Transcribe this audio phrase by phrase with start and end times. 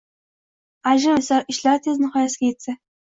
[0.91, 1.21] Ajrim
[1.55, 2.77] ishlari tez nihoyasiga etdi